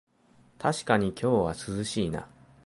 [0.57, 2.27] たしかに今日は涼しいな